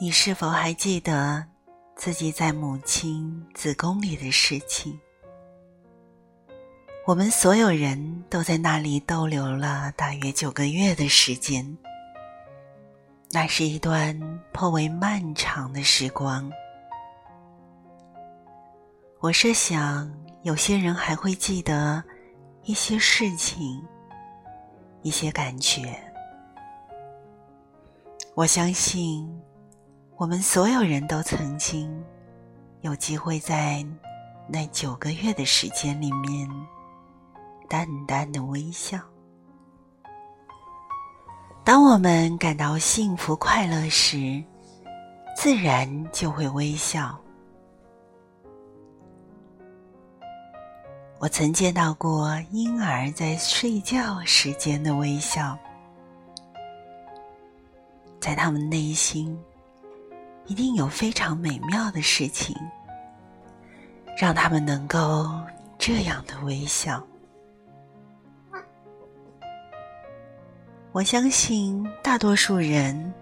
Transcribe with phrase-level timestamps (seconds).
[0.00, 1.46] 你是否还记得
[1.94, 4.98] 自己在母亲子宫里的事情？
[7.06, 11.78] 我们所有人都在那里逗留了大约九个月的时间，
[13.30, 14.18] 那是一段
[14.52, 16.50] 颇为漫长的时光。
[19.20, 22.02] 我设想，有些人还会记得
[22.64, 23.80] 一些事情，
[25.02, 25.96] 一些感觉。
[28.34, 29.32] 我相信。
[30.24, 32.02] 我们所有人都曾经
[32.80, 33.84] 有机会在
[34.48, 36.48] 那九个月的时间里面
[37.68, 38.98] 淡淡的微笑。
[41.62, 44.42] 当我们感到幸福快乐时，
[45.36, 47.20] 自然就会微笑。
[51.18, 55.54] 我曾见到过婴儿在睡觉时间的微笑，
[58.18, 59.38] 在他们内心。
[60.46, 62.54] 一定有非常美妙的事情，
[64.18, 65.30] 让他们能够
[65.78, 67.02] 这样的微笑。
[70.92, 73.12] 我相信大多数人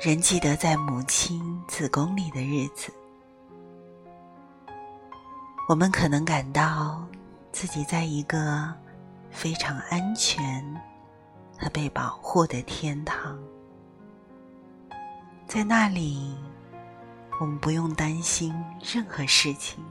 [0.00, 2.92] 仍记得在母亲子宫里的日子。
[5.68, 7.04] 我们可能感到
[7.52, 8.72] 自己在一个
[9.30, 10.64] 非常安全
[11.58, 13.38] 和被保护的天堂，
[15.46, 16.34] 在那里。
[17.40, 19.82] 我们不用担心任何事情。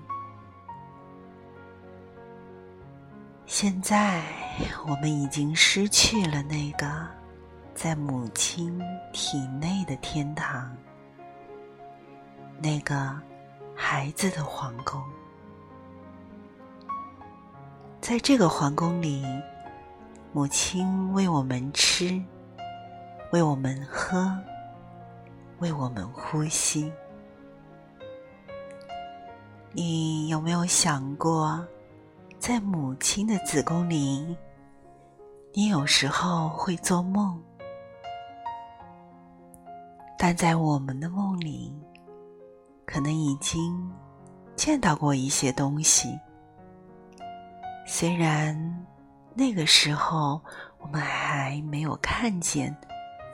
[3.47, 4.21] 现在
[4.85, 6.87] 我们已经失去了那个
[7.73, 8.79] 在母亲
[9.11, 10.71] 体内的天堂，
[12.61, 13.19] 那个
[13.75, 15.01] 孩子的皇宫。
[17.99, 19.25] 在这个皇宫里，
[20.33, 22.21] 母亲为我们吃，
[23.31, 24.31] 为我们喝，
[25.57, 26.93] 为我们呼吸。
[29.71, 31.63] 你有没有想过，
[32.39, 34.35] 在母亲的子宫里，
[35.53, 37.39] 你有时候会做梦，
[40.17, 41.71] 但在我们的梦里，
[42.85, 43.91] 可能已经
[44.55, 46.19] 见到过一些东西。
[47.85, 48.85] 虽然
[49.35, 50.41] 那个时候
[50.79, 52.75] 我们还没有看见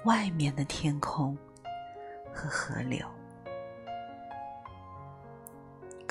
[0.04, 1.38] 外面的天空
[2.34, 3.08] 和河流。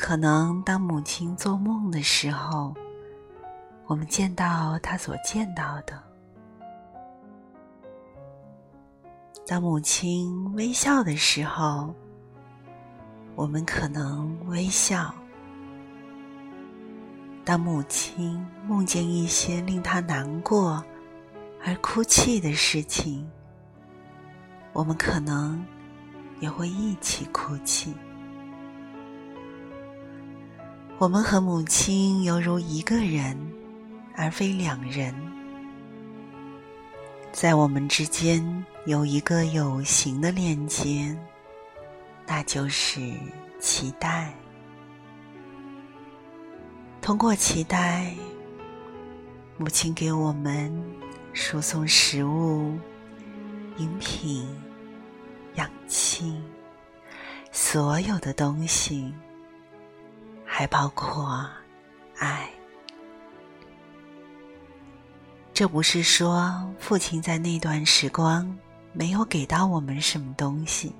[0.06, 2.74] 可能当母亲做梦的时候，
[3.86, 5.94] 我们见到她所见到的；
[9.46, 11.94] 当母亲微笑的时候，
[13.34, 15.10] 我们可能微笑；
[17.42, 20.84] 当母亲梦见一些令她难过
[21.64, 23.26] 而哭泣的事情，
[24.74, 25.64] 我们可能
[26.40, 27.94] 也会一起哭泣。
[30.96, 33.36] 我们和母亲犹如一个人，
[34.16, 35.12] 而非两人。
[37.32, 41.14] 在我们之间有一个有形的链接，
[42.28, 43.12] 那就是
[43.58, 44.32] 期待。
[47.02, 48.14] 通过期待，
[49.58, 50.72] 母亲给我们
[51.32, 52.72] 输送食物、
[53.78, 54.48] 饮品、
[55.56, 56.40] 氧气，
[57.50, 59.12] 所有的东西。
[60.56, 61.44] 还包括
[62.16, 62.48] 爱。
[65.52, 68.56] 这不是说父亲在那段时光
[68.92, 70.94] 没有给到我们什么东西。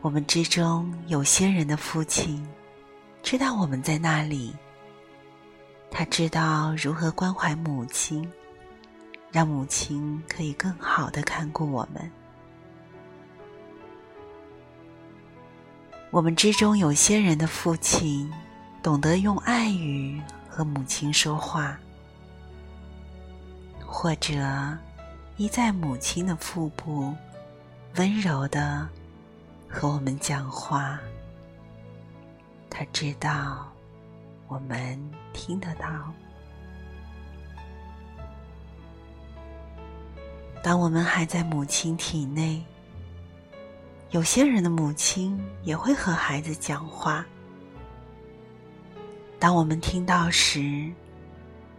[0.00, 2.42] 我们之中有些人的父亲
[3.22, 4.56] 知道我们在那里，
[5.90, 8.26] 他知道如何关怀母亲，
[9.30, 12.10] 让母亲可以更好的看顾我们。
[16.12, 18.32] 我们之中有些人的父亲
[18.82, 21.78] 懂得用爱语和母亲说话，
[23.84, 24.32] 或者
[25.36, 27.12] 依在母亲的腹部，
[27.96, 28.88] 温柔的
[29.68, 30.98] 和我们讲话。
[32.70, 33.70] 他知道
[34.48, 34.98] 我们
[35.34, 35.86] 听得到。
[40.62, 42.64] 当我们还在母亲体内。
[44.10, 47.26] 有些人的母亲也会和孩子讲话。
[49.38, 50.92] 当我们听到时，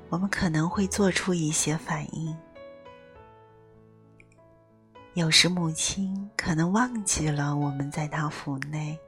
[0.09, 2.37] 我们可能会做出一些反应。
[5.13, 8.99] 有时母亲可能忘记了我们在她腹内，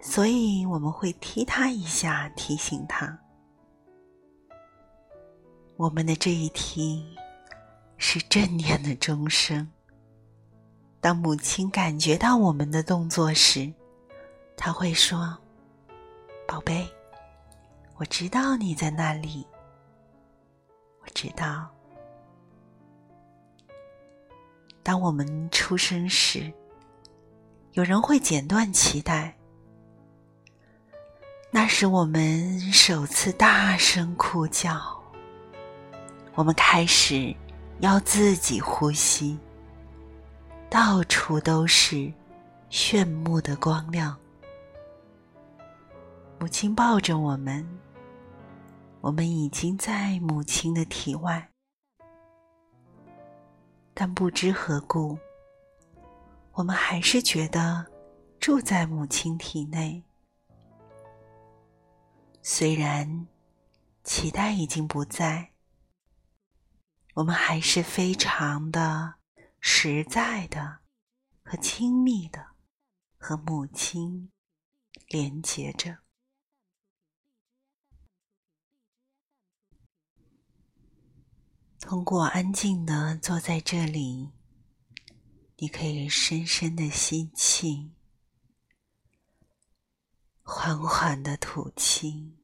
[0.00, 3.18] 所以我们会踢她一下，提醒她。
[5.76, 7.04] 我们的这一踢
[7.96, 9.66] 是正念的钟声。
[11.00, 13.72] 当母亲感觉到我们的动作时，
[14.56, 15.38] 她会说
[16.46, 16.86] ：“宝贝，
[17.96, 19.46] 我知道你在那里。
[21.00, 21.68] 我知道。”
[24.82, 26.52] 当我们出生时，
[27.72, 29.34] 有人会剪断脐带，
[31.50, 35.00] 那是我们首次大声哭叫。
[36.34, 37.34] 我们开始
[37.80, 39.38] 要自己呼吸，
[40.70, 42.12] 到处都是
[42.68, 44.16] 炫目的光亮。
[46.38, 47.68] 母亲抱着我们，
[49.00, 51.50] 我们已经在母亲的体外。
[53.92, 55.18] 但不知何故，
[56.52, 57.84] 我们还是觉得
[58.38, 60.02] 住在母亲体内。
[62.42, 63.26] 虽然
[64.04, 65.50] 脐带已经不在，
[67.14, 69.14] 我们还是非常的
[69.60, 70.80] 实在的
[71.42, 72.54] 和亲密的
[73.16, 74.32] 和母亲
[75.08, 75.98] 连接着。
[81.78, 84.30] 通过安静的坐在这里，
[85.56, 87.92] 你可以深深的吸气，
[90.42, 92.36] 缓缓的吐气。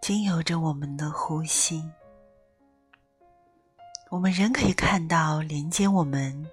[0.00, 1.82] 经由着我们的呼吸，
[4.10, 6.46] 我们仍可以看到连接我们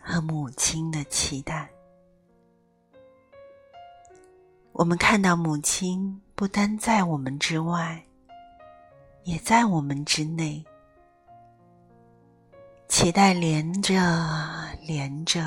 [0.00, 1.68] 和母亲的期待。
[4.72, 8.02] 我们看到母亲不单在我们之外，
[9.24, 10.64] 也在我们之内。
[12.88, 13.94] 脐带连着，
[14.86, 15.42] 连着，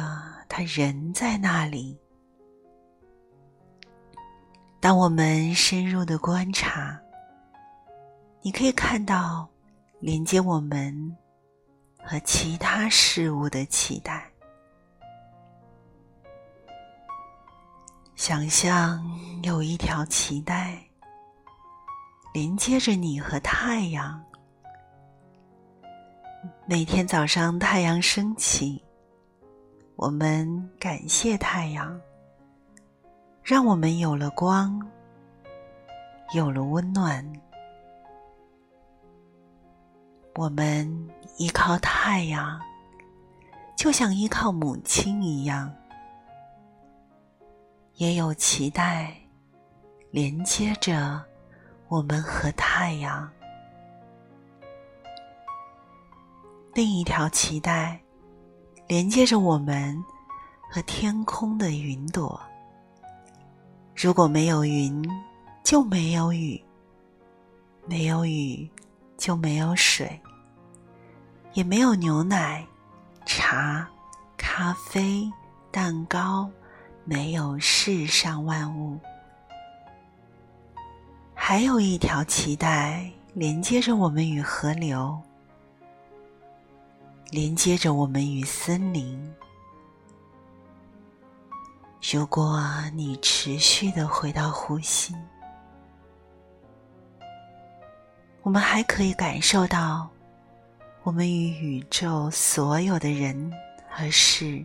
[0.50, 1.98] 他人在那里。
[4.80, 7.00] 当我们深入的观察，
[8.42, 9.48] 你可以看到
[10.00, 11.16] 连接我们
[12.04, 14.30] 和其他事物的脐带。
[18.16, 19.04] 想象
[19.44, 20.82] 有一条脐带
[22.34, 24.22] 连接着你和太阳。
[26.68, 28.84] 每天早上太阳升起，
[29.96, 32.00] 我们感谢太阳，
[33.44, 34.80] 让我们有了光，
[36.34, 37.24] 有了温暖。
[40.38, 40.86] 我们
[41.38, 42.60] 依靠太阳，
[43.78, 45.74] 就像依靠母亲一样。
[47.96, 49.16] 也有脐带
[50.12, 51.24] 连接着
[51.88, 53.32] 我们和太阳，
[56.74, 57.98] 另一条脐带
[58.88, 59.98] 连接着我们
[60.70, 62.38] 和天空的云朵。
[63.96, 65.02] 如果没有云，
[65.64, 66.62] 就没有雨；
[67.88, 68.70] 没有雨，
[69.18, 70.08] 就没有水；
[71.54, 72.66] 也没有牛奶、
[73.26, 73.88] 茶、
[74.38, 75.32] 咖啡、
[75.72, 76.50] 蛋糕。
[77.08, 79.00] 没有世上万物，
[81.36, 85.22] 还有一条脐带连接着我们与河流，
[87.30, 89.32] 连接着我们与森林。
[92.12, 92.60] 如果
[92.96, 95.14] 你持续的回到呼吸，
[98.46, 100.08] 我们还可以感受到，
[101.02, 103.52] 我们与宇宙所有的人
[103.90, 104.64] 和事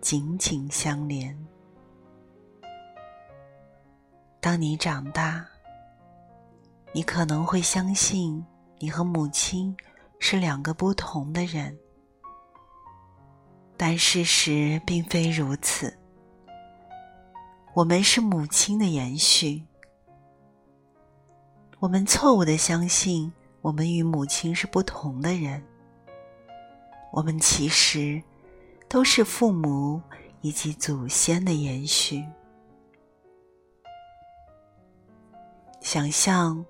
[0.00, 1.36] 紧紧相连。
[4.40, 5.44] 当你长大，
[6.92, 8.46] 你可能会相信
[8.78, 9.76] 你和母亲
[10.20, 11.76] 是两个不同的人，
[13.76, 15.92] 但事实并非如此。
[17.74, 19.64] 我们是母亲的延续。
[21.80, 23.32] 我们错误的相信
[23.62, 25.62] 我们与母亲是不同的人，
[27.10, 28.22] 我们其实
[28.86, 29.98] 都是父母
[30.42, 32.22] 以及祖先的延续。
[35.80, 36.62] 想象，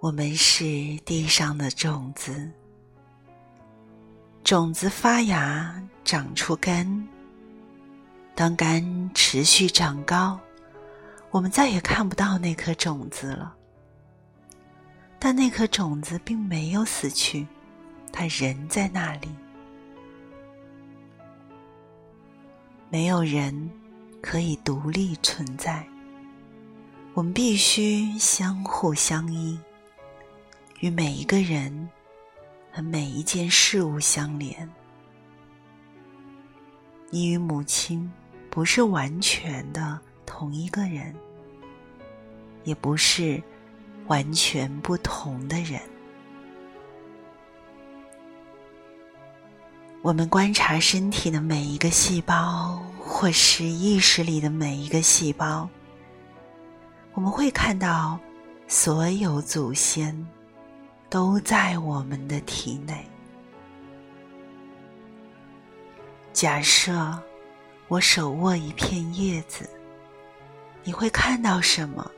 [0.00, 0.64] 我们是
[1.04, 2.50] 地上的种子，
[4.42, 7.06] 种子发芽，长出根。
[8.34, 10.40] 当根持续长高，
[11.30, 13.56] 我们再也看不到那颗种子了。
[15.18, 17.46] 但那颗种子并没有死去，
[18.12, 19.28] 它仍在那里。
[22.88, 23.70] 没有人
[24.22, 25.86] 可以独立存在。
[27.14, 29.58] 我们必须相互相依，
[30.78, 31.90] 与每一个人
[32.72, 34.70] 和每一件事物相连。
[37.10, 38.10] 你与母亲
[38.48, 41.12] 不是完全的同一个人，
[42.62, 43.42] 也不是
[44.08, 45.80] 完全不同的人。
[50.02, 55.68] 我们观察身体的每一个细胞，或是意识里的每一个细胞，
[57.14, 58.18] 我们会看到
[58.66, 60.26] 所有祖先
[61.10, 63.04] 都在我们的体内。
[66.32, 67.18] 假设
[67.88, 69.68] 我手握一片叶子，
[70.84, 72.08] 你会看到什么？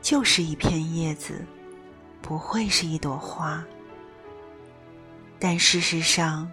[0.00, 1.44] 就是一片叶子，
[2.22, 3.62] 不会是一朵花。
[5.38, 6.50] 但事实上，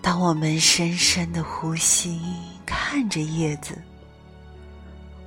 [0.00, 2.20] 当我们深深的呼吸，
[2.64, 3.76] 看着叶子，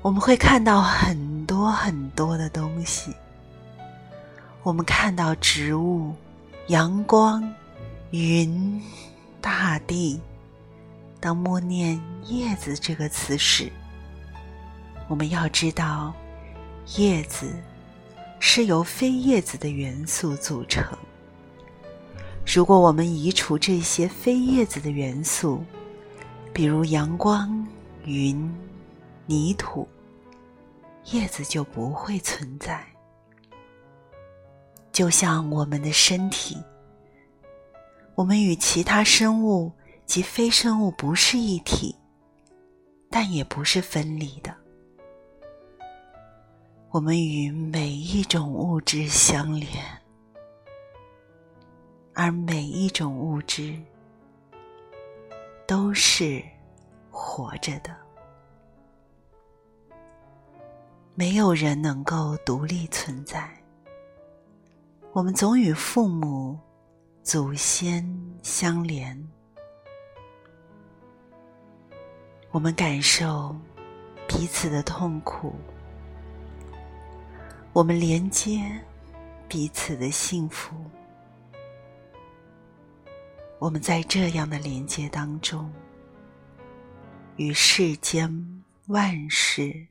[0.01, 3.13] 我们会看到很多很多的东西。
[4.63, 6.13] 我们看到植物、
[6.67, 7.43] 阳光、
[8.11, 8.81] 云、
[9.41, 10.21] 大地。
[11.19, 13.71] 当默念“叶子”这个词时，
[15.07, 16.13] 我们要知道，
[16.95, 17.53] 叶子
[18.39, 20.85] 是由非叶子的元素组成。
[22.45, 25.61] 如果我们移除这些非叶子的元素，
[26.53, 27.67] 比如阳光、
[28.05, 28.49] 云、
[29.25, 29.85] 泥土，
[31.11, 32.81] 叶子就不会存在。
[34.93, 36.55] 就像我们的身体，
[38.15, 39.71] 我们与其他生物
[40.05, 41.93] 及非生物不是一体，
[43.09, 44.55] 但也不是分离的。
[46.89, 49.67] 我们与每一种物质相连。
[52.19, 53.79] 而每一种物质
[55.67, 56.41] 都是
[57.11, 57.95] 活着的，
[61.13, 63.47] 没有人能够独立存在。
[65.13, 66.57] 我们总与父母、
[67.21, 68.03] 祖先
[68.41, 69.15] 相连，
[72.49, 73.55] 我们感受
[74.27, 75.53] 彼此的痛苦，
[77.77, 78.59] 我们连接
[79.47, 80.75] 彼此的幸福。
[83.59, 85.71] 我们在这样的连接当中，
[87.35, 89.85] 与世间万事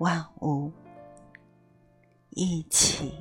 [0.00, 0.70] 万物
[2.28, 3.14] 一起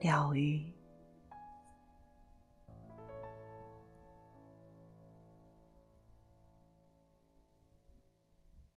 [0.00, 0.70] 疗愈。